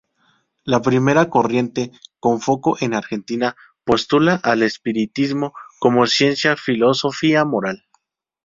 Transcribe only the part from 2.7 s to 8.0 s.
en Argentina, postula al espiritismo como ciencia-filosofía-moral.